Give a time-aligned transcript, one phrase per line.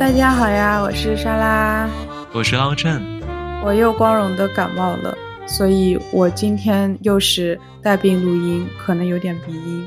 [0.00, 1.86] 大家好呀，我是莎拉，
[2.32, 3.02] 我是奥振，
[3.62, 5.14] 我又光荣的感冒了，
[5.46, 9.86] 所以我今天又是带病录音，可能有点鼻音，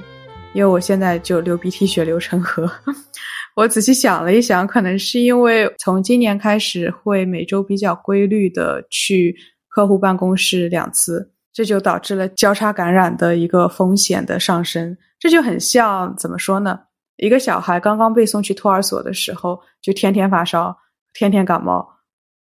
[0.54, 2.72] 因为我现在就流鼻涕血流成河。
[3.58, 9.36] 我仔细想了一想，可能是因为从今年开始会每周比较规律的去
[9.68, 14.96] 客户办公室两次，这就导致了交叉感染的一个风险的上升。
[15.18, 16.82] 这就很像怎么说呢？
[17.18, 20.78] 一个小孩刚刚被送去托儿所的时候，就天天发烧，
[21.14, 21.88] 天天感冒。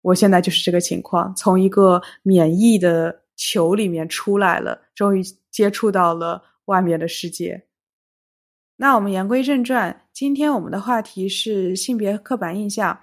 [0.01, 7.67] 我现在就是这个情况，从一个免疫的球里面出来了，终于接触到了外面的世界。
[8.75, 12.99] 那我们言归正传，今天我们的话题是性别刻板印象。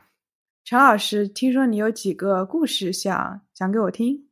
[0.65, 4.29] 陈老师，听说你有几个故事想讲给我听？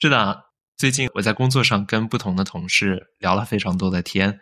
[0.00, 0.44] 是的，
[0.76, 4.38] 最近我在工作上跟不同的同事聊了非常多的天，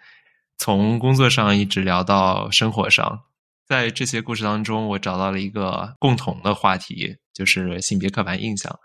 [0.58, 3.24] 从工作上一直聊到生活上。
[3.66, 8.78] 在这些故事当中，我找到了一个共同的话题，就是性别刻板印象。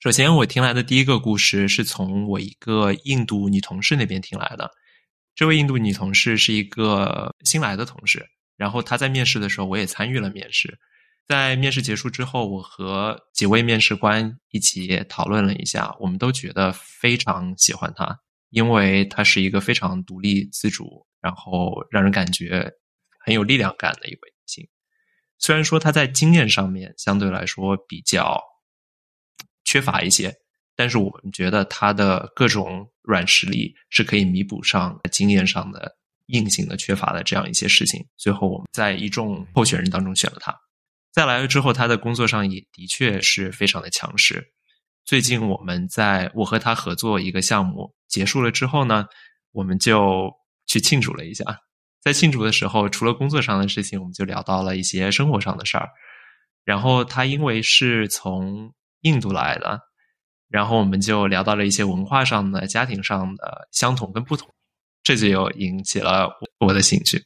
[0.00, 4.70] 首先，我听来的第一个故事是从我一个印度女同事那边听来的。
[5.34, 8.26] 这位印度女同事是一个新来的同事，
[8.56, 10.78] 然后她在面试的时候，我也参与了面试。
[11.28, 18.18] 在面试结束之后，我和几位面试官一起讨论了一下，我们都觉得非常喜欢她，
[18.50, 22.70] 因为她是一个非常独立自主，然后让人感觉
[23.24, 24.68] 很有力量感的一位女性。
[25.38, 28.38] 虽然说她在经验上面相对来说比较
[29.64, 30.34] 缺乏一些。
[30.74, 35.94] 但是我们觉得他的各种软实力是可以弥补上经验上的
[36.28, 38.02] 硬性的缺乏的这样一些事情。
[38.16, 40.58] 最后我们在一众候选人当中选了他。
[41.12, 44.54] 再来了之后，他的工作上也的确是非常的强势。
[45.04, 49.04] 最近我们在我和他合作一个项目结束了之后呢，
[49.52, 50.32] 我们就
[50.72, 51.44] 去庆祝了一下。
[52.00, 55.90] 在庆祝的时候，除了工作上的事情，我们就聊到了一些生活上的事儿。
[56.64, 59.78] 然后他因为是从印度来的。
[60.48, 64.48] 然后我们就聊到了一些文化上的、家庭上的相同跟不同，
[65.02, 67.24] 这就又引起了我的兴趣。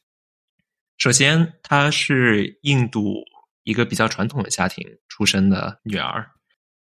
[0.99, 3.25] 首先，她是印度
[3.65, 6.31] 一个比较传统的家庭出身的女儿，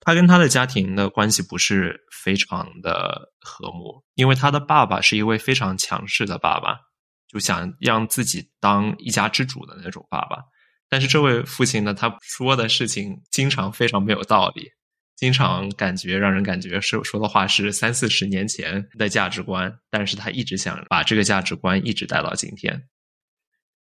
[0.02, 6.78] 她跟她的家庭的关系不是非常的和睦，因为她的爸爸是一位非常强势的爸爸，
[7.28, 10.38] 就想让自己当一家之主的那种爸爸。
[10.90, 14.72] 但是这位父亲呢，他说的事情经常非常没有道理。
[15.16, 22.88] 经常感觉让人感觉是说的话是三四十年前的价值观，但是他一直想把这个价值观一直带到今天。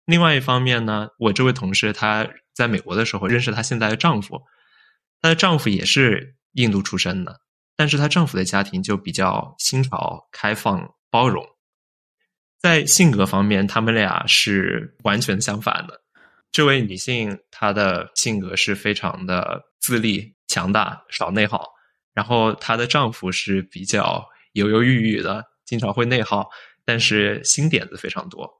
[0.05, 4.41] 另外一方面呢，我这位同事她在美国的时候认识她现在的丈夫，
[5.21, 7.41] 她的丈夫也是印度出身的，
[7.75, 11.45] 但是她丈夫的家庭就比较新潮、开放、包容。
[12.59, 16.01] 在性格方面，他们俩是完全相反的。
[16.51, 20.35] 这位女性她的性格是非常的自立。
[20.51, 21.63] 强大少内耗，
[22.11, 26.49] 然后她的丈夫是比较犹犹豫豫的，经常会内耗，
[26.83, 28.51] 但是新点子非常多。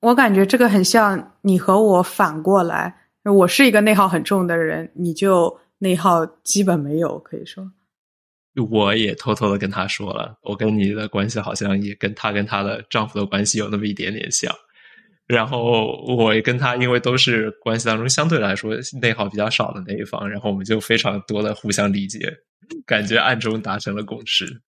[0.00, 7.72] 我感觉这个很像你和我反过来，我是一个内耗很重的人，你就内耗基本没有，可以说。
[8.70, 14.52] 我也偷偷的跟她说了，我跟你的关系好像也跟她跟她的丈夫的关系有那么一点点像。
[15.26, 22.34] 然后我跟他因为都是关系当中相对来说内耗比较少的那一方，然后我们就非常多的互相理解，
[22.86, 24.62] 感觉暗中达成了共识。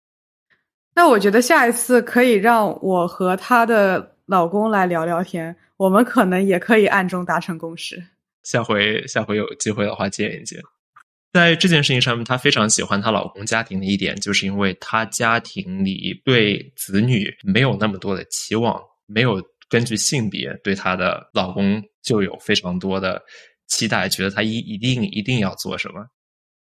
[0.94, 8.02] 那我觉得下一次可以让我和她的老公来聊聊天，我们可能也可以暗中达成共识。
[8.42, 10.58] 下回下回有机会的话见一见。
[11.36, 19.42] 在这件事情上面，她非常喜欢她老公家庭的一点，就是因为她家庭里对子女没有那么多的期望，没有。
[19.68, 23.20] 根据性别对她的老公就有非常多的
[23.66, 26.06] 期待，觉得他一一定一定要做什么。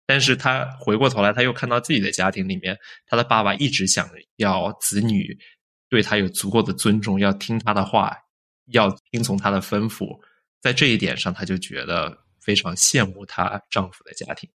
[0.07, 2.79] 但是她回过头来，她又看到自己的家庭里面，
[3.09, 5.37] 她的爸爸一直想要子女
[5.89, 8.17] 对她有足够的尊重，要听她的话，
[8.71, 10.07] 要听从她的吩咐。
[10.63, 12.17] 在这一点上，她就觉得
[12.47, 14.49] 非常羡慕她丈夫的家庭。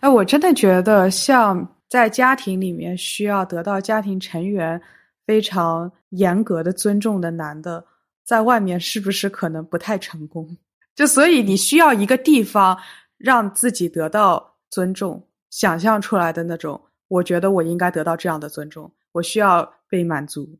[0.00, 4.82] 哎，我真的觉得，像在家庭里面需要得到家庭成员。
[5.24, 7.86] 非常严格的尊重的男的，
[8.24, 10.58] 在外面是不是可能不太成功？
[10.96, 12.76] 就所以你需要一个地方
[13.18, 16.88] 让自己得到尊重，想象出来的那种。
[17.06, 20.58] 我觉得我应该得到这样的尊重，我需要被满足。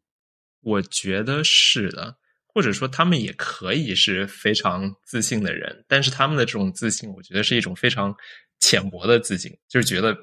[0.61, 2.17] 我觉得是的，
[2.55, 8.15] 或者说他们也可以是非常自信的人，但是他们的这种自信，我觉得是一种非常
[8.61, 10.17] 浅薄的自信，就是觉得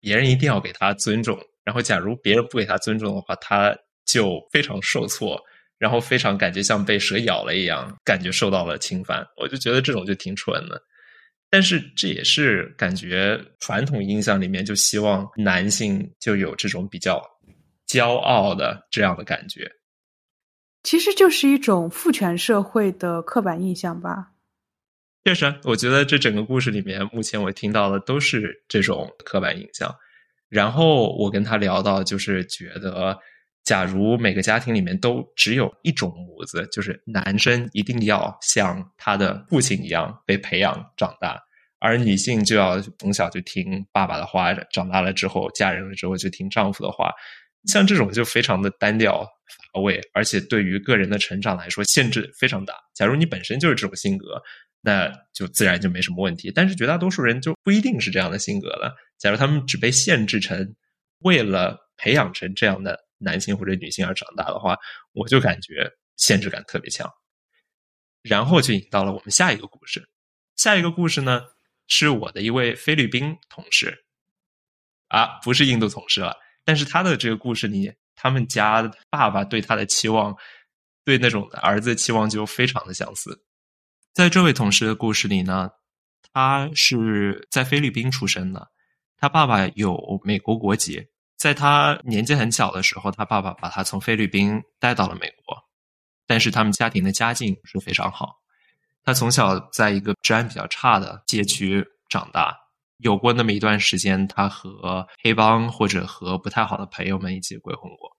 [0.00, 3.76] 别人一定要给他尊重，然后假如别人不给他尊重的话，他。
[4.06, 5.36] 就非常受挫，
[5.78, 9.26] 然后非常感觉像被蛇咬了一样，感觉受到了侵犯。
[9.36, 10.80] 我就觉得这种就挺蠢的。
[11.50, 17.20] 但是这也是感觉传统印象里面就希望男性就有这种比较
[17.88, 19.68] 骄傲的这样的感觉。
[20.86, 24.30] 其实就是一种父权社会的刻板印象吧。
[25.24, 29.92] 确实，我觉得这整个故事里面，目前我听到的都是这种刻板印象。
[30.48, 33.18] 然后我跟他聊到，就是觉得，
[33.64, 41.36] 假如每个家庭里面都只有一种模子，就是男生一定要像他的父亲一样被培养长大，
[41.80, 47.10] 而女性就要从小就听爸爸的话，长大了之后嫁人了之后就听丈夫的话。
[47.66, 49.24] 像这种就非常的单调
[49.72, 52.74] 乏味，而且对于个人的成长来说限制非常大。
[52.94, 54.40] 假如你本身就是这种性格，
[54.80, 56.52] 那就自然就没什么问题。
[56.54, 58.94] 但是绝大多数人就不一定是这样的性格了。
[59.18, 60.74] 假如他们只被限制成
[61.20, 64.76] 为了培养成这样的男性或者女性而长大的话，
[65.12, 67.10] 我就感觉限制感特别强。
[68.22, 70.08] 然后就引到了我们下一个故事。
[70.56, 71.42] 下一个故事呢，
[71.86, 74.04] 是我的一位菲律宾同事，
[75.08, 76.36] 啊，不是印度同事了。
[76.66, 80.36] 但是他的这个故事里，他们家爸爸对他的期望，
[81.04, 83.40] 对那种儿子期望就非常的相似。
[84.12, 85.70] 在这位同事的故事里呢，
[86.32, 88.68] 他是在菲律宾出生的，
[89.16, 91.06] 他爸爸有美国国籍。
[91.36, 95.56] 在他年纪很小的时候，他爸爸把他从菲律宾带到了美国，
[96.26, 98.40] 但是他们家庭的家境是非常好，
[99.04, 102.65] 他从小在一个治安比较差的街区长大。
[102.98, 108.16] 有过那么一段时间，他和黑帮或者和不太好的朋友们一起鬼混过。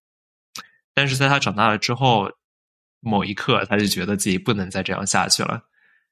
[0.93, 2.29] 但是在他长大了之后，
[2.99, 5.61] 某一刻他就觉得自己不能再这样下去了，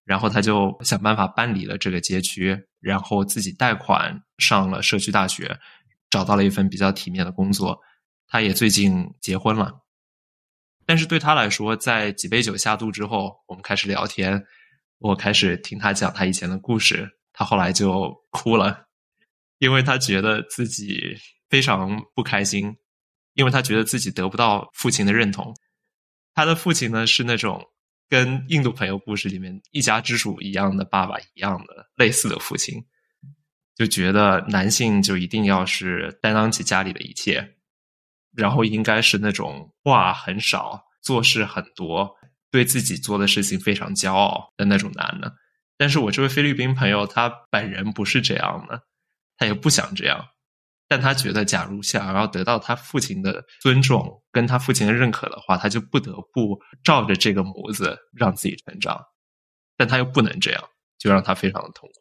[0.04, 5.58] 然后他就想办法搬离了这个街区，然后自己贷款上了社区大学，
[6.10, 7.80] 找到了一份比较体面的工作。
[8.28, 9.82] 他也最近结婚了。
[10.86, 14.46] 但是对他来说，在几杯酒下肚之后，我们开始聊天，
[15.00, 17.18] 我开始听他讲他以前的故事。
[17.38, 18.88] 他后来就哭了，
[19.58, 21.18] 因为他觉得自己
[21.50, 22.78] 非常不开心，
[23.34, 25.54] 因为他觉得自己得不到父亲的认同。
[26.34, 27.62] 他的父亲呢是那种
[28.08, 32.82] 跟印度朋友故事里面一家之主一样的爸爸一样的类似的父亲，
[33.76, 37.56] 就觉得男性就一定要是担当起家里的一切，
[38.34, 42.16] 然后应该是那种话很少、做事很多、
[42.50, 45.36] 对自己做的事情非常骄傲的那种男的。
[45.78, 48.82] 但是我这位菲律宾朋友，他本人不是这样的，
[49.38, 50.26] 他也不想这样，
[50.88, 58.98] 但他觉得，假如想要得到他父亲的尊重，跟他父亲的认可的话，他就不得不照着这个模子让自己成长，
[59.76, 60.64] 但他又不能这样，
[60.98, 61.96] 就让他非常的痛苦。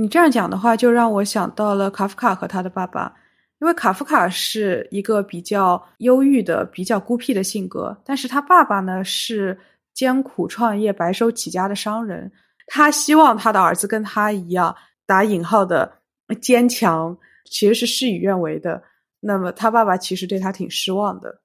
[0.00, 3.14] 你这样讲的话，就让我想到了卡夫卡和他的爸爸，
[3.60, 9.58] 因为卡夫卡是一个比较忧郁的、比较孤僻的性格，但是他爸爸呢是
[9.92, 12.32] 艰苦创业、白手起家的商人。
[12.68, 14.74] 他希望他的儿子跟他一样
[15.06, 16.00] 打引号的
[16.40, 18.82] 坚强，其实是事与愿违的。
[19.20, 21.40] 那么他爸爸其实对他挺失望的。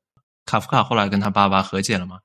[0.45, 2.19] 卡夫卡后来跟他爸爸和解了吗？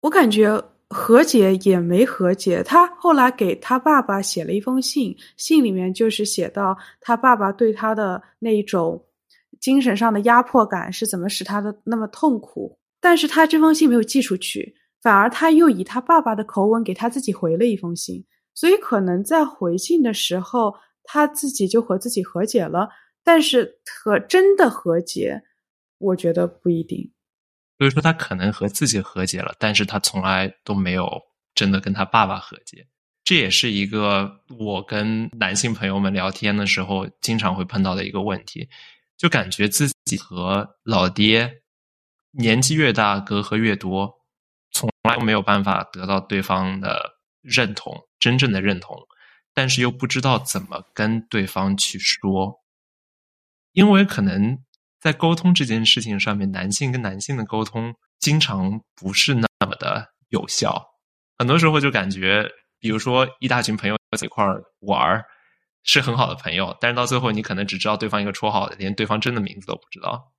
[0.00, 2.62] 我感觉和解也没和解。
[2.62, 9.02] 他后来给他爸爸写了一封信，信里面就是写到他爸爸对他的那一种
[9.60, 12.78] 精神上的压迫感是怎么使他的那么痛苦。
[13.00, 14.74] 但是他这封信没有寄出去。
[15.06, 22.88] 反而他又以他爸爸的口吻给他自己回了一封信，所以可能在回信的时候，他自己就和自己和解了。
[23.22, 25.44] 但是和真的和解，
[25.98, 27.12] 我觉得不一定。
[27.78, 31.08] 所以说他可能和自己和解了，但是他从来都没有
[31.54, 32.84] 真的跟他爸爸和解。
[33.22, 38.68] 这也是一个我跟男性朋友们聊天的时候经常会碰到的一个问题，
[39.16, 41.62] 就感觉自己和老爹
[42.32, 44.15] 年纪越大，隔阂越多。
[45.06, 48.96] 从来没有办法得到对方的认同，真正的认同，
[49.54, 52.60] 但是又不知道怎么跟对方去说，
[53.70, 54.58] 因为可能
[55.00, 60.84] 在沟通这件事情上面，男性跟男性的沟通经常不是那么的有效，
[61.38, 65.22] 很多时候就感觉，比如说一大群朋友在一块儿玩
[65.84, 70.32] 是很好的朋友，但是到最后你可能只知道对方一个绰号，连对方真的名字都不知道。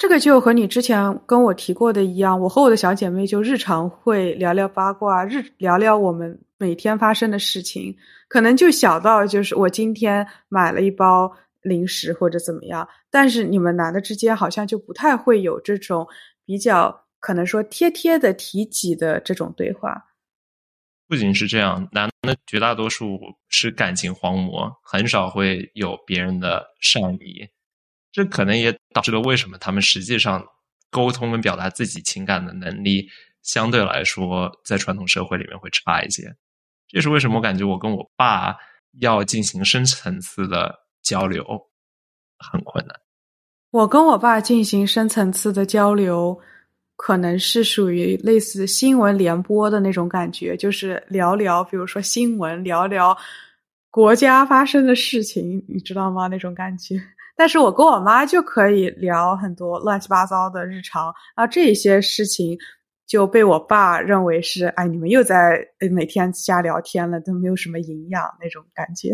[0.00, 7.94] 这个就和你之前跟我提过的一样，我和我的小姐妹就日常会聊聊八卦，日聊聊我们每天发生的事情，
[8.26, 11.30] 可能就小到就是我今天买了一包
[11.60, 16.06] 零食或者怎么样，但是你们男的之间好像就不太会有这种
[16.46, 20.02] 比较可能说贴贴的提己的这种对话。
[21.06, 27.46] 不仅是这样，男的绝大多数是感情荒漠，很少会有别人的善意。
[28.12, 30.44] 这可能也导致了为什么他们实际上
[30.90, 33.08] 沟通跟表达自己情感的能力
[33.42, 36.34] 相对来说在传统社会里面会差一些。
[36.88, 37.36] 这是为什么？
[37.36, 38.56] 我感觉我跟我爸
[38.98, 41.44] 要进行深层次的交流
[42.38, 42.96] 很困难。
[43.70, 46.36] 我跟我爸进行深层次的交流，
[46.96, 53.16] 可能是属于类似新闻联播的那种感觉，就是聊聊，比如说新闻，聊聊
[53.88, 56.26] 国家发生的事情，你知道吗？
[56.26, 57.00] 那种感觉。
[57.36, 62.58] 但是我跟我妈就可以聊很多乱七八糟的日常，然后这些事情
[63.06, 69.10] 就被我爸认为是，哎，你们又在每天瞎聊天了，都没有什么营养那种感觉。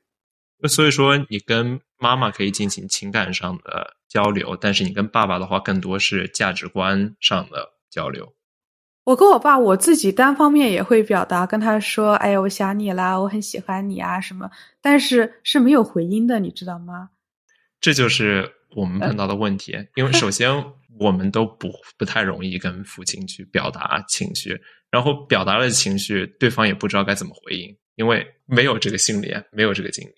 [0.68, 8.32] 所以说，你跟妈妈可以进行情感上的交流，但是你跟爸爸的话，更多是价值观上的交流。
[9.04, 14.50] 我跟我爸，我自己单方面也会表达，跟他说：“哎呀，我想你啦，我很喜欢你啊，什么。”
[14.82, 17.08] 但是是没有回音的，你知道吗？
[17.80, 20.50] 这就是我们碰到的问题，因为首先
[20.98, 24.60] 我们都不不太容易跟父亲去表达情绪，
[24.90, 30.12] 然后表达了情绪，对方也不知道该怎么回应，因为没有这个心理，没有这个经历。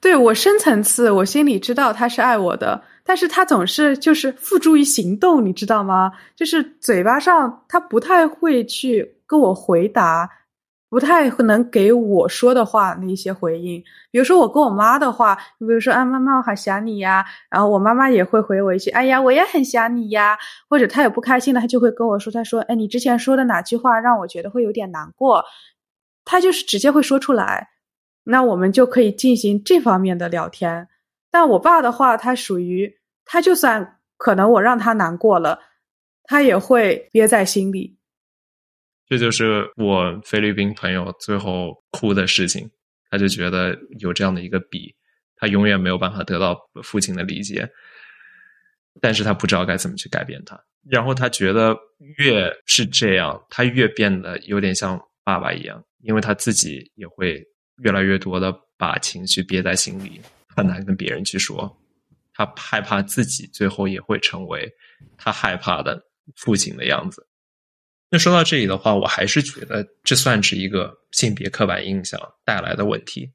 [0.00, 6.12] 对我深层次，我心里知道他是爱我的，但是他总是就是付诸于行动，你知道吗？
[6.36, 10.30] 就是嘴巴上他不太会去跟我回答。
[10.88, 20.38] 不太能给我说的话那些回应，比如说我跟我妈的话，你比如说啊，妈妈我好想你呀，然后我妈妈也会回我一句，哎呀，我也很想你呀，
[20.68, 25.44] 或者她有不开心了，她就会跟我说，她说，哎，你之前说的哪句话让我觉得会有点难过，
[26.24, 27.68] 她就是直接会说出来，
[28.22, 30.88] 那我们就可以进行这方面的聊天。
[31.30, 32.90] 但我爸的话，他属于
[33.24, 35.58] 他就算可能我让他难过了，
[36.24, 37.95] 他也会憋在心里。
[39.08, 42.68] 这就是我菲律宾朋友最后哭的事情，
[43.08, 44.94] 他就觉得有这样的一个比，
[45.36, 47.68] 他永远没有办法得到父亲的理解，
[49.00, 51.76] 但是他不知道该怎么去改变他，然后他觉得
[52.18, 57.40] 越是这样，他越变得有点像爸爸一样，因为他自己也会
[57.76, 61.80] 越来越多的把情绪憋在心里，很难跟别人去说，
[62.34, 64.68] 他害怕自己最后也会成为
[65.16, 66.02] 他害怕的
[66.34, 67.24] 父亲的样子。
[68.08, 73.32] 那说到这里的话，我还是觉得这算是一个性别刻板印象带来的问题，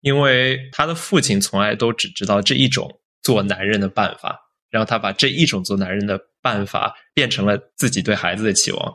[0.00, 8.94] 因为他的父亲从来都只知道这一种做男人的办法，然后他把这一种做男人的办法变成了自己对孩子的期望，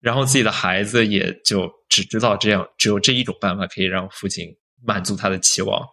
[0.00, 4.48] 然后自己的孩子也就只知道这样，只有这一种办法可以让父亲
[4.84, 5.84] 满足他的期望，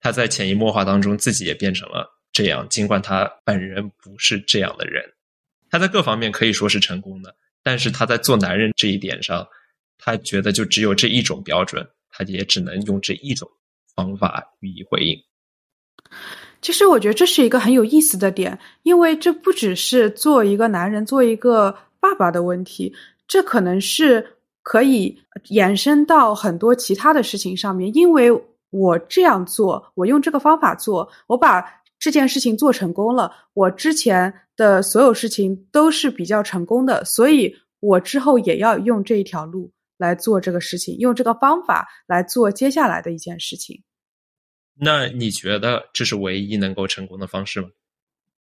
[0.00, 5.04] 他在潜移默化当中自己也变成了这样，尽管他本人不是这样的人，
[5.70, 7.36] 他在各方面可以说是成功的。
[7.68, 9.46] 但是他在做男人这一点上，
[9.98, 13.46] 他觉得就只有这一种标准，他也只能用这一种
[13.94, 15.14] 方法予以回应。
[16.62, 22.90] 其实我觉得这是一个很有意思的点，因为这不只是做一个男人、做一个爸爸的问题，
[23.26, 24.26] 这可能是
[24.62, 27.94] 可以延伸到很多其他的事情上面。
[27.94, 28.30] 因为
[28.70, 31.60] 我这样做，我用这个方法做，我把
[31.98, 34.34] 这件事情做成功了，我之前。
[34.58, 43.84] 的所有事情都是比较成功的，所以我之后也要用这一条路来做这个事情，用这个方法来做接下来的一件事情。
[44.74, 47.68] 那你觉得这是唯一能够成功的方式吗？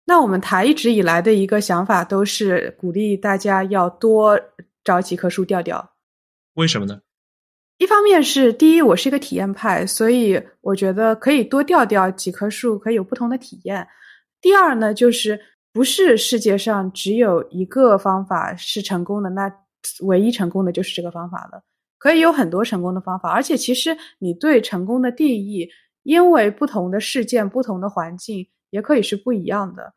[0.06, 4.40] 那我们台一直以来的一个想法都是鼓励大家要多
[4.82, 5.96] 找几棵树吊吊。
[6.54, 7.02] 为什么呢？
[7.78, 13.86] 一方面是第一，我是一个体验派，所以我觉得可以多调调几棵树，可以有不同的体验。
[14.40, 15.40] 第二呢，就是。
[15.76, 19.52] 不是世界上只有一个方法是成功的，那
[20.04, 21.62] 唯一成功的就是这个方法了。
[21.98, 25.68] 可以有很多成功的方法，而且其实你对成功的定义，
[26.02, 29.92] 因为不同的事件、不同的环境，也可以是不一样的。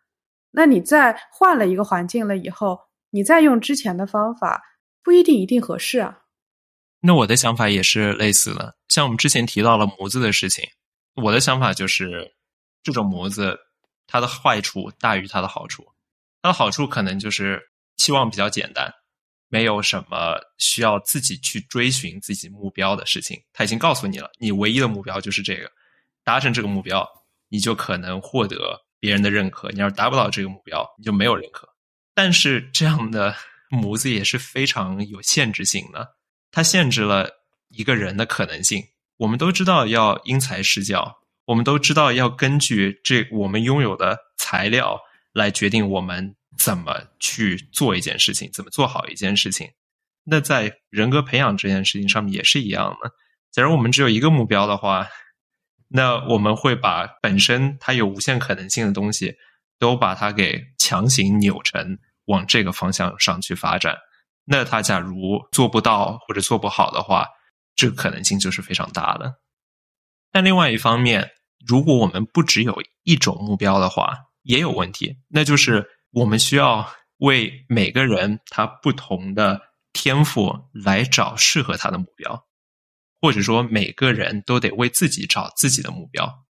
[0.52, 2.78] 那你在换了一个环境了以后，
[3.12, 4.62] 你再用之前的方法，
[5.02, 6.24] 不一定一定合适啊。
[7.02, 10.68] 那我的想法也是类似的，像我们之前提到了模子的事情，
[11.16, 12.34] 我的想法就是
[12.84, 13.58] 这种模子。
[14.12, 15.86] 它的坏处大于它的好处，
[16.42, 17.62] 它的好处可能就是
[17.96, 18.92] 期望比较简单，
[19.50, 23.40] 没有什么需要自己去追寻自己目标的事情。
[23.54, 25.72] 他已经告诉你了，你唯一的目标就是这个，
[26.24, 27.08] 达成这个目标，
[27.50, 29.70] 你就可能获得别人的认可。
[29.70, 31.70] 你要是达不到这个目标，你就没有认可。
[32.16, 33.36] 但是这样的
[33.70, 36.16] 模子也是非常有限制性的，
[36.52, 37.30] 它限制了
[37.70, 38.84] 一个人的可能性。
[39.18, 41.18] 我们都知道要因材施教。
[41.46, 45.00] 我们都知道要根据这我们拥有的材料
[45.34, 49.68] 来决定我们怎么去做一件事情，怎么做好一件事情。
[50.26, 53.12] 那在人格培养这件事情上面也是一样的。
[53.52, 55.08] 假如我们只有一个目标的话，
[55.88, 59.34] 那我们会把本身它有无限可能性的东西，
[59.80, 63.98] 都把它给强行扭成往这个方向上去发展。
[64.52, 67.28] 那他假如做不到或者做不好的话，
[67.76, 69.36] 这个可能性就是非常大的。
[70.32, 71.30] 但另外一方面，
[71.68, 75.18] 如果我们不只有一种目标的话，也有问题。
[75.28, 79.62] 那就是我们需要为每个人他不同的
[79.94, 82.48] 天赋来找适合他的目标，
[83.22, 86.44] 或者说每个人都得为自己找自己的目标。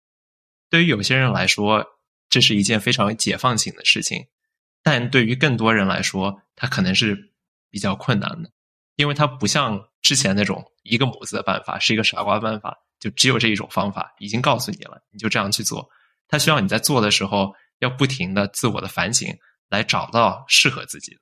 [0.70, 1.86] 对于有些人来说，
[2.29, 4.27] 这是一件非常解放性的事情，
[4.84, 7.34] 但对于更多人来说，他可能是
[7.69, 8.49] 比较困难的，
[8.95, 15.88] 因为它不像之前那种一个模子的办法，是一个傻瓜办法，就只有这一种方法，已经告诉你了，你就这样去做。
[16.27, 19.35] 它需要你在做的时候要不停的自我的反省，
[19.69, 21.21] 来找到适合自己的。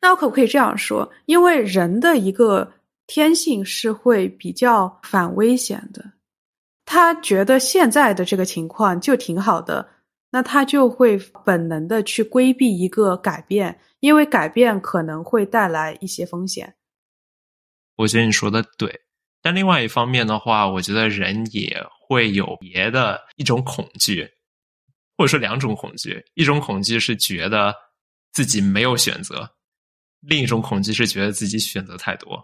[0.00, 1.10] 那我可不可以这样说？
[1.24, 2.74] 因为人的一个
[3.06, 6.04] 天性是会比较反危险的。
[6.84, 9.88] 他觉得现在的这个情况就挺好的，
[10.36, 16.76] 那他就会本能的去规避一个改变，因为改变可能会带来一些风险。
[17.96, 19.00] 我觉得你说的对，
[19.40, 24.28] 但另外一方面的话，我觉得人也会有别的一种恐惧，
[25.16, 27.74] 或者说两种恐惧：一种恐惧是觉得
[28.34, 29.50] 自己没有选择，
[30.20, 32.38] 另一种恐惧是觉得自己选择太多。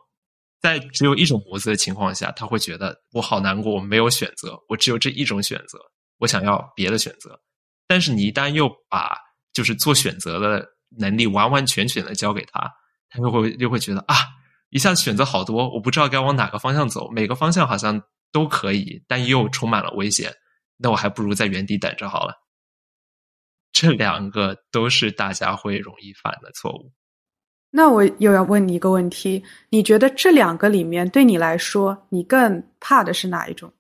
[0.63, 5.79] 在只有一种模子的情况下，他会觉得我好难过，我没有选择，我只有这一种选择，
[6.17, 7.39] 我想要别的选择。
[7.93, 9.15] 但是你一旦又把
[9.53, 10.67] 就是做选择的
[10.99, 12.59] 能力完完全全的交给他，
[13.11, 14.17] 他又会又会觉得啊，
[14.71, 20.33] 一下子选择好多，我不知道该往哪个方向走，每个方向好像都可以，但又充满了危险，
[20.79, 22.33] 那我还不如在原地等着好了。
[23.73, 26.91] 这两个都是大家会容易犯的错误。
[27.73, 33.71] 那我又要问你一个问题：你觉得这两个里面，对你来说，你更怕的是哪一种？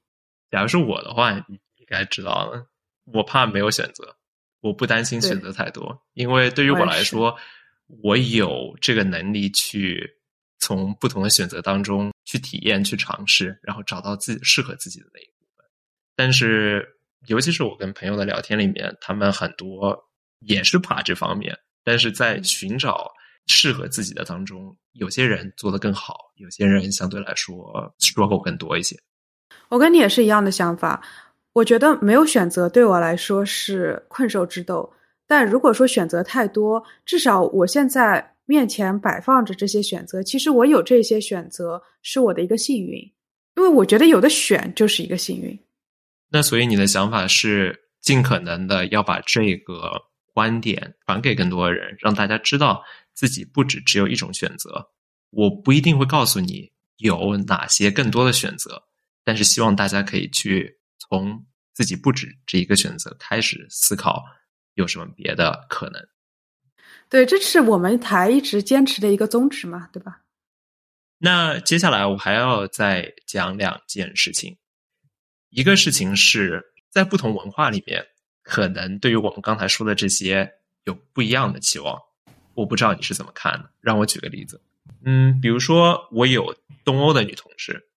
[0.50, 2.66] 假如是我的话，你应该知道了。
[3.04, 4.16] 我怕没有选择，
[4.60, 7.36] 我不担心选择太多，因为对于我来说，
[7.86, 10.08] 我有这个能力去
[10.58, 15.66] 从不同的选择当中去体验、去尝试，然后找到自己适合自己的那一部分。
[16.14, 16.86] 但是，
[17.26, 19.98] 尤其是我跟朋友的聊天里面，他们很多
[20.40, 23.10] 也是怕这方面，但是在寻找。
[23.48, 28.96] 适合自己的当中，有些人做得更好，有些人相对来说 struggle 更多一些。
[29.68, 31.02] 我跟你也是一样的想法。
[31.52, 34.92] 我觉得没有选择对我来说是困兽之斗，
[35.26, 42.98] 但如果说选择太多，至少我现在面前摆放着这些选择，其实我有这些选择是我的一个幸运，
[43.56, 45.58] 因为我觉得有的选就是一个幸运。
[46.30, 49.92] 那所以你的想法是尽可能的要把这个
[50.32, 52.82] 观点传给更多人，让大家知道。
[53.14, 54.88] 自己不止只有一种选择，
[55.28, 58.84] 我不一定会告诉你有哪些更多的选择，
[59.22, 64.22] 但是希望大家可以去从自己不止这一个选择开始思考，
[64.74, 66.06] 有什么别的可能。
[67.08, 70.22] 对，这是我们台一直坚持的一个宗旨嘛，对吧？
[71.18, 74.56] 那接下来我还要再讲两件事情，
[75.50, 78.06] 一个事情是在不同文化里面，
[78.42, 82.00] 可能对于我们刚才说的这些有不一样的期望。
[82.54, 84.60] 我不知道你是怎么看的，让我举个例子。
[85.04, 87.88] 嗯，比如说我有东欧的女同事，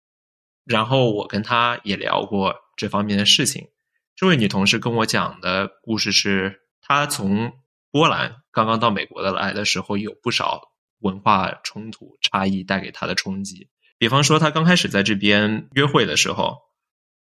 [0.63, 3.69] 然后我跟她也聊过这方面的事情。
[4.15, 7.53] 这位女同事跟我讲的故事是，她从
[7.91, 10.61] 波兰刚刚到美国的来的时候，有不少
[10.99, 13.69] 文化冲突差异带给她的冲击。
[13.97, 16.57] 比方说，她刚开始在这边约会的时候，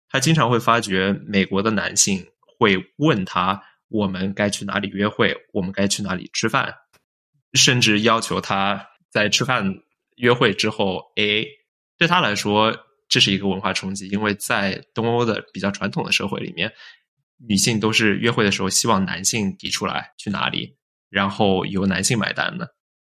[0.09, 5.35] 她经常会发觉美国的男性会问她：“我们该去哪里约会？
[5.53, 6.75] 我们该去哪里吃饭？”
[7.53, 9.81] 甚至要求她在吃饭
[10.15, 11.47] 约会之后 AA，
[11.97, 12.77] 对她来说
[13.12, 16.71] 这是一个文化冲击，因为在东欧的比较传统的社会里面，
[17.45, 20.78] 女性都是约会的时候希望男性提出来去哪里，
[21.10, 22.74] 然后由男性买单的。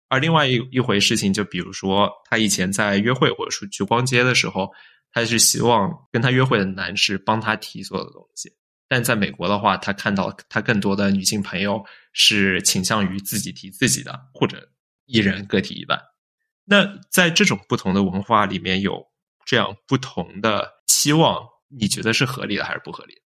[0.09, 4.71] 而另外一一回事情，就比如说她以前在约会或者说去逛街的时候，
[5.11, 8.51] 她是希望跟她约会的男士帮她提所有的东西。
[8.87, 14.67] 但在美国的话，她看到她更多的女性朋友是倾向于自己提自己的，或者
[15.05, 15.99] 一人各提一半。
[16.65, 19.05] 那在这种不同的文化里面有
[19.45, 23.21] 这样不同的期望，你觉得是合理的还是不合理？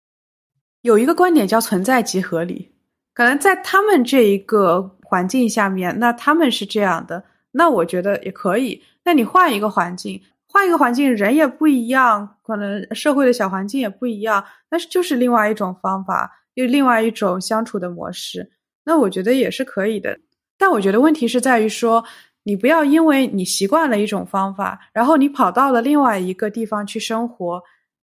[0.82, 2.72] 有一个观点叫存在即合理，
[3.14, 8.82] 可能在他们这一个环境下面，那他们是这样的，那我觉得也可以。
[9.04, 10.22] 那你换一个环境。
[10.54, 18.52] 换一个环境，人也不一样，可能社会的小环境也不一样，但是就是另外一种方法，又另外一种相处的模式，
[18.84, 20.20] 那我觉得也是可以的。
[20.58, 22.04] 但我觉得问题是在于说，
[22.44, 27.62] 你不要因为你习惯了一种方法，然后你跑到了另外一个地方去生活，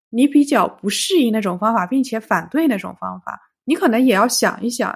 [0.09, 4.89] 你比较不适应那种方法，并且反对那种方法，你可能也要想一想，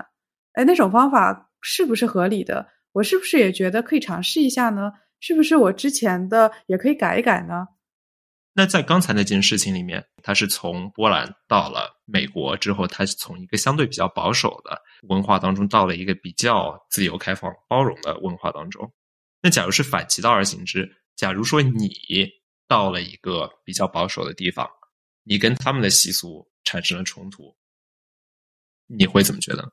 [0.54, 2.68] 哎，那种方法是不是合理的？
[2.94, 4.92] 我是不是也觉得可以尝试一下呢？
[5.20, 7.68] 是不是我之前的也可以改一改呢？
[8.54, 18.92] 那在刚才那件事情里面，他是从波兰到了美国之后，他是从一个相对比较保守的文化当中，到了一个比较自由、开放、包容的文化当中。
[19.42, 21.90] 那假如是反其道而行之，假如说你
[22.68, 24.70] 到了一个比较保守的地方，
[25.24, 27.56] 你跟他们的习俗产生了冲突，
[28.88, 29.72] 你会怎么觉得？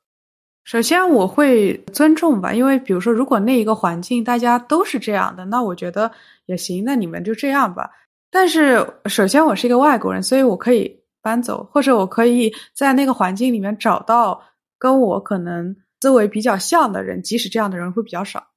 [0.65, 6.11] 首先，我会尊重吧，因为比如说，如果那一个环境大家都是这样的，那我觉得
[6.45, 7.91] 也行，那你们就这样吧。
[8.31, 14.43] 但是，首先我是一个外国人，所以我可以搬走，或者我可以在那个环境里面找到
[14.79, 18.48] 跟我可能思维比较像的人，即使这样的人会比较少。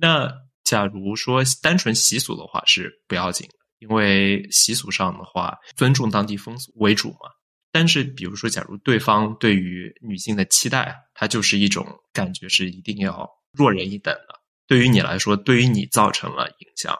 [0.00, 0.32] 那
[0.64, 7.30] 假如说单纯习俗的话是不要紧的，因为习俗上的话尊重当地风俗为主嘛。
[7.74, 14.34] 但是，比如说，假如对方对于女性的期待，它就是一种感觉是一定要弱人一等的，
[14.66, 16.94] 对于你来说，对于你造成了影响，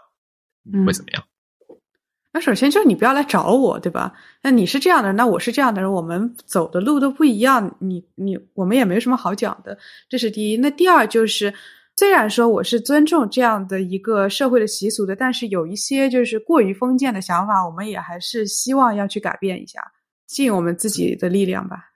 [0.65, 1.23] 你会怎么样？
[2.33, 4.15] 那首先就是你不要来找我，对吧？
[4.41, 9.79] 那你是这样的人，那我是这样的人，我们走的路都不一样，你你我们也没什么好讲的，
[10.09, 10.57] 这是第一。
[10.57, 11.53] 那第二就是，
[11.97, 19.81] 虽然说我是尊重这样的一个社会的习俗的，但是有一些就是过于封建的想法，我们也还是希望要去改变一下。
[20.27, 21.93] 尽我们自己的力量吧。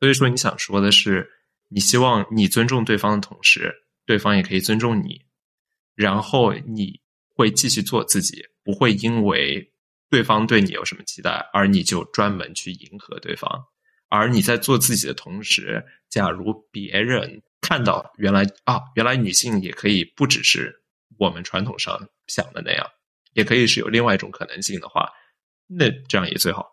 [0.00, 1.26] 所以说，你想说的是，
[1.68, 3.74] 你希望你尊重对方的同时，
[4.04, 5.22] 对方也可以尊重你，
[5.94, 7.00] 然后你
[7.34, 9.72] 会继续做自己，不会因为
[10.10, 13.50] 对方对你有什么期待，而你就专门去迎合对方。
[14.10, 20.72] 而你在做自己的同时，假如别人看到原来啊，原来女性也可以不只是
[21.18, 21.98] 我们传统上
[22.28, 22.86] 想的那样，
[23.32, 25.10] 也可以是有另外一种可能性的话，
[25.66, 26.64] 那这样也最好。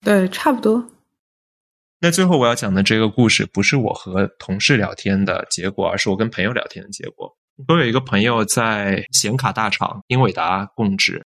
[0.00, 0.90] 对，差不多。
[2.00, 7.30] 那最后我要讲的这个故事，不是我和同事聊天的结果，而是我跟朋友聊天的结果。
[7.68, 11.22] 我有一个朋友在显卡大厂英伟达供职，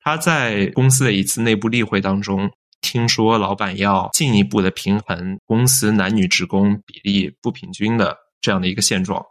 [0.00, 9.24] 他在公司的一次内部例会当中，听说老板要进一步的平衡公司男女职工比例不平均的这样的一个现状。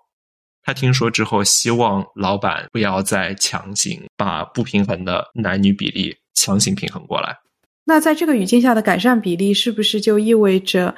[0.63, 7.37] 他听说之后，希望老板不要再强行把不平衡的男女比例强行平衡过来。
[7.85, 10.95] 那在这个语境下的改善比例，是不是就意味着，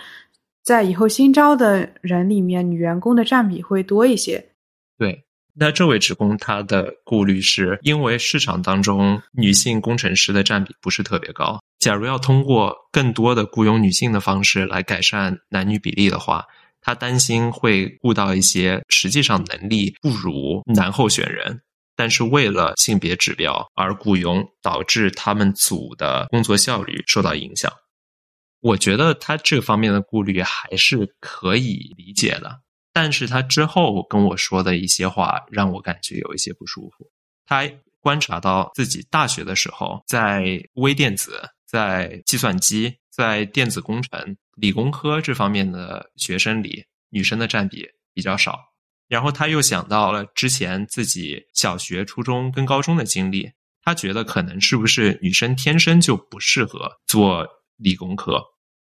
[0.63, 4.51] 在以后新招的人里面，女员工的占比会多一些？
[4.97, 5.23] 对，
[5.55, 11.59] 那这位职工他的顾虑是因为市场当中女性工程师的占比不是特别高。
[11.79, 16.45] 假如要通过更多的雇佣女性的方式来改善男女比例的话，
[16.85, 21.59] 他担心会雇到一些实际上能力不如男候选人。
[21.95, 27.71] 但是为了性别指标而雇佣，导致他们组的工作效率受到影响。
[28.59, 32.59] 我觉得他这方面的顾虑还是可以理解的。
[32.93, 37.09] 但是他之后跟我说的一些话，让我感觉有一些不舒服。
[37.45, 37.63] 他
[37.99, 48.59] 观察到自己大学的时候，在微电子、在计算机、在电子工程、理工科这方面的学生里，女生的占比比较少。
[49.07, 53.51] 然后他又想到了之前自己小学、初中跟高中的经历，
[53.81, 57.47] 他觉得可能是不是女生天生就不适合做
[57.77, 58.41] 理工科，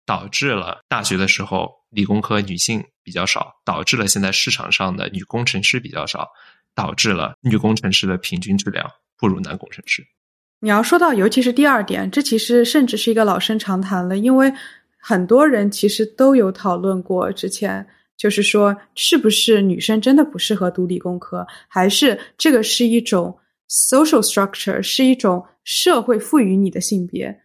[0.06, 6.30] 导致了大学的时候理工科女性比较少，导致了现在市场上的女工程师比较少，
[6.76, 10.06] 导致了女工程师的平均质量不如男工程师。
[10.63, 14.49] 你要说到，尤其是第二点，这其实甚至是一个老生常谈了，因为
[14.97, 17.86] 很多人其实都有讨论过之前。
[18.15, 23.38] 就是说，是不是女生真的不适合读理工科，还是这个是一种
[23.69, 27.41] social structure，是一种社会赋予你的性别？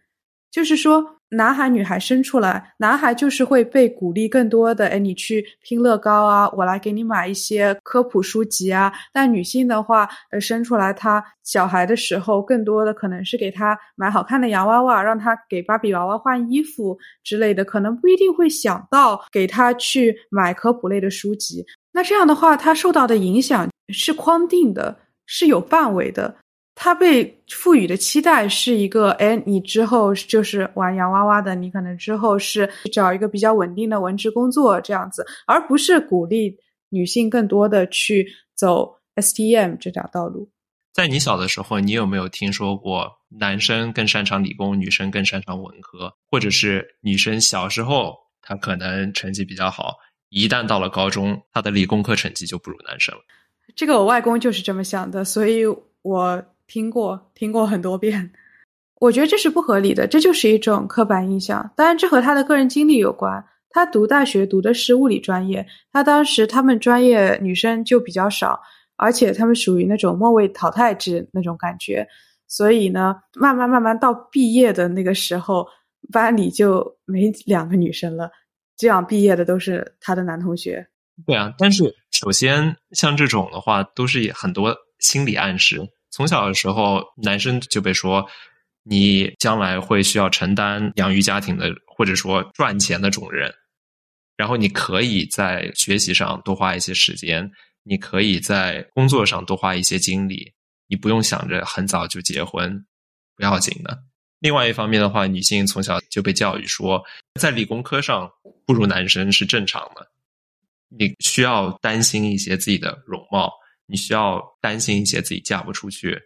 [0.49, 1.18] 就是说。
[1.31, 8.91] 男孩女孩生出来，男孩就是会被鼓励更多的，哎，你去拼乐高啊，我来给你买一些科普书籍啊。
[9.13, 21.63] 但女性的话，呃，生出来她小孩的时候，更多的可能是给她买好看的洋娃娃，让她给芭比娃娃换衣服之类的，可能不一定会想到给她去买科普类的书籍。
[21.91, 26.37] 那这样的话，她受到的影响是框定的，是有范围的。
[26.81, 36.55] 他被赋予的期待是一个，哎，你之后就是玩洋娃娃的，你可能之后是找一个比较稳定的文职工作这样子，而不是鼓励
[36.87, 40.49] 女性更多的去走 STEM 这条道路。
[40.93, 49.95] 在你小的时候，你有没有听说过男生更擅长理工，女生更擅长文科，或者是女生小时候她可能成绩比较好，
[50.29, 53.21] 一旦到了高中，她的理工科成绩就不如男生了？
[53.75, 55.65] 这个我外公就是这么想的，所以
[56.03, 56.41] 我。
[56.69, 58.31] 听过，听过很多遍，
[59.01, 61.69] 我觉得这是不合理的，这就是一种刻板印象。
[61.75, 63.43] 当然，这和他的个人经历有关。
[63.71, 68.59] 他读大学读的是物理专业，他当时他们专业女生就比较少，
[68.97, 72.07] 而且他们属于那种末位淘汰制那种感觉，
[72.47, 75.67] 所以呢，慢慢慢慢到毕业的那个时候，
[76.11, 78.31] 班里就没两个女生了，
[78.75, 80.87] 这样毕业的都是他的男同学。
[81.25, 85.79] 对啊，但是首先像这种的话，都是很多心理暗示。
[86.09, 88.27] 从小的时候，男生就被说。
[88.83, 93.53] 你将来会需要承担养育家庭的，或者说赚钱的种人，
[94.35, 97.51] 然后你可以在学习上多花一些时间，
[97.83, 100.51] 你可以在工作上多花一些精力，
[100.87, 102.83] 你不用想着很早就结婚，
[103.35, 104.01] 不要紧的。
[104.39, 107.03] 另外一方面的话，女性从小就被教育说，
[107.39, 108.27] 在理工科上
[108.65, 110.09] 不如男生是正常的，
[110.87, 113.51] 你需要担心一些自己的容貌，
[113.89, 116.17] 你需要担心一些自己嫁不出去。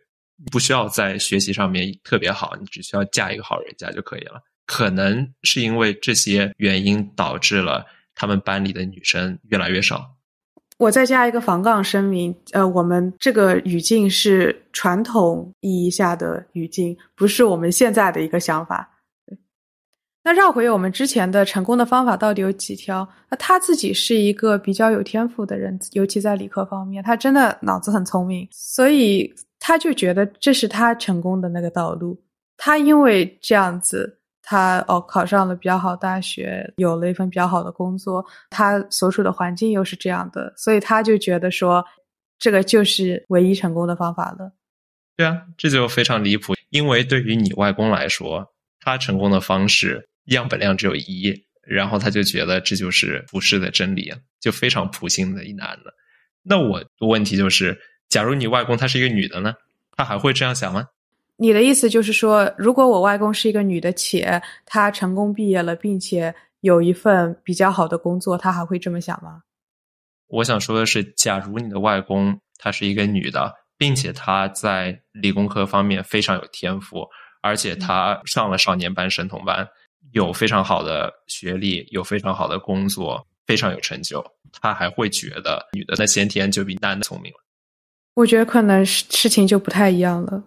[0.52, 4.42] 不需要在学习上面特别好，你只需要嫁一个好人家就可以了。
[4.66, 10.16] 可能是因为这些原因导致了他们班里的女生越来越少。
[10.80, 18.90] 我再加一个防杠声明，呃，我们这个语境是传统意义下的语境，不是我们现在的一个想法。
[20.24, 23.08] 那绕回我们之前的成功的方法到底有几条？
[23.30, 29.34] 那他自己是一个比较有天赋的人，尤其在理科方面，他真的脑子很聪明，所以。
[29.66, 32.22] 他就觉得这是他成功的那个道路。
[32.58, 41.82] 他因为这样子，他哦考上了比较好大学，有了一份比较好的工作，他所处的环境又是这样的，所以他就觉得说，
[42.38, 44.52] 这个就是唯一成功的方法了。
[45.16, 46.54] 对啊，这就非常离谱。
[46.70, 55.94] 因为对于你外公来说，他成功的方式样本量只有一，然后他就觉得这就是普世的真理，就非常普信的一男的。
[56.42, 57.80] 那我的问题就是。
[58.10, 59.56] 假如你外公她是一个女的呢，
[59.98, 60.88] 她还会这样想吗？
[61.38, 69.42] 你的意思就是说，如果我外公是一个女的，且她成功毕业了，并且有一份比较好的工作，她还会这么想吗？
[70.28, 77.08] 我想说的是，假如你的外公她是一个女的，并且她在理工科方面非常有天赋，
[77.42, 79.68] 而且她上了少年班、神童班，
[80.12, 84.24] 有非常好的学历，有非常好的工作，非常有成就，
[84.62, 87.32] 他还会觉得女的那先天就比男的聪明。
[88.16, 90.44] 我觉得可能事事情就不太一样了，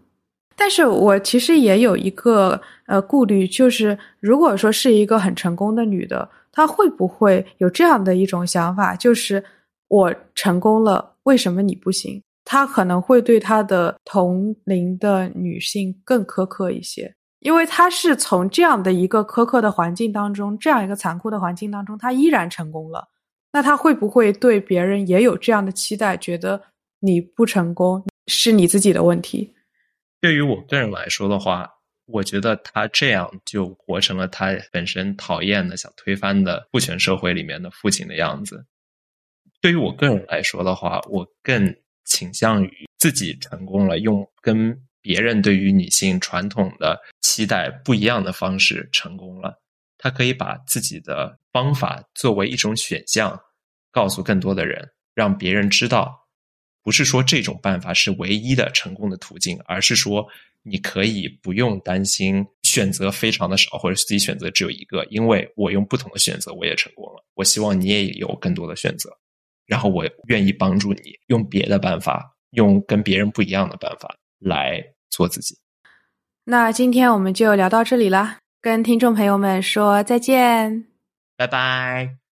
[0.55, 9.45] 但是我其实也有一个呃顾虑，就是如果说是一个很成功的女的，她会不会有这样的一种想法，就是
[9.89, 12.23] 我成功了，为什么你不行？
[12.45, 23.09] 她可能会对她的同龄的女性更苛刻一些，因为他是从这样的一个苛刻的环境当中，这样一个残酷的环境当中，他依然成功了，
[23.53, 26.63] 那他会不会对别人也有这样的期待，觉得？
[26.99, 29.55] 你不成功是你自己的问题。
[30.19, 31.71] 对于我个人来说的话，
[32.07, 38.65] 我觉得他这样就活成了他本身讨厌的、想推翻的父权社会里面的父亲的样子。
[39.61, 41.73] 对于我个人来说的话，我更
[42.07, 49.57] 倾向于自己成功了，用跟别人对于女性传统的期待不一样的方式成功了。
[49.99, 53.41] 他可以把自己的方法作为一种选项，
[53.93, 56.13] 告诉更多的人，让别人知道。
[56.83, 60.27] 不是说这种办法是唯一的成功的途径，而是说
[60.65, 67.25] 你可以不用担心选择非常的少，或者自己选择只有一个，因为我用不同的选择我也成功了。
[67.35, 69.09] 我希望你也有更多的选择，
[69.67, 74.83] 然后我愿意帮助你用别的办法，用跟别人不一样的办法来
[75.17, 75.57] 做自己。
[76.45, 80.85] 那今天我们就聊到这里了，跟听众朋友们说再见，
[81.39, 82.26] 拜拜。